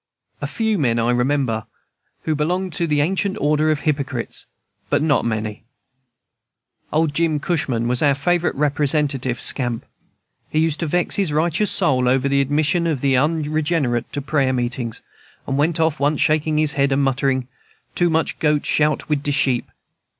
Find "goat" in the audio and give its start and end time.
18.39-18.65